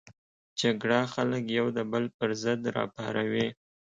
[0.59, 3.47] جګړه خلک یو د بل پر ضد راپاروي